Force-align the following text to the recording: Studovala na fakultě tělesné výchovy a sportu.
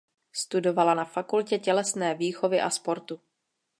Studovala 0.33 0.93
na 0.95 1.05
fakultě 1.05 1.59
tělesné 1.59 2.15
výchovy 2.15 2.61
a 2.61 2.69
sportu. 2.69 3.21